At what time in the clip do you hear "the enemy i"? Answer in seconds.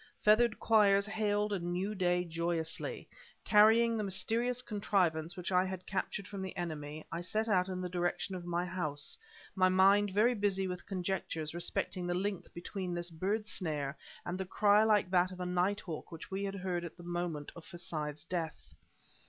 6.41-7.21